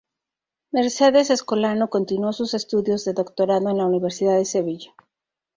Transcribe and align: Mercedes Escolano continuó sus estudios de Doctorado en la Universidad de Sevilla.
Mercedes 0.71 1.29
Escolano 1.29 1.91
continuó 1.91 2.33
sus 2.33 2.55
estudios 2.55 3.05
de 3.05 3.13
Doctorado 3.13 3.69
en 3.69 3.77
la 3.77 3.85
Universidad 3.85 4.35
de 4.35 4.45
Sevilla. 4.45 4.95